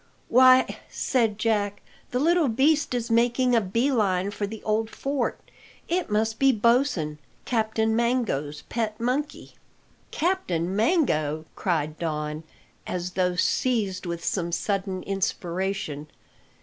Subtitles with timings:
[0.29, 5.39] "Why," said Jack, "the little beast is making a bee line for the old fort.
[5.87, 9.57] It must be Bosin, Captain Mango's pet monkey."
[10.09, 12.41] "Captain Mango!" cried Don,
[12.87, 16.07] as though seized with some sudden inspiration.